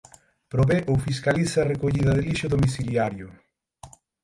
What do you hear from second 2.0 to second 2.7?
de lixo